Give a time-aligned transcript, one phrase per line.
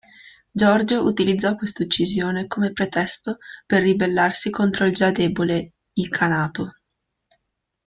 [0.55, 6.73] Giorgio utilizzò quest'uccisione come pretesto per ribellarsi contro il già debole Ilkhanato.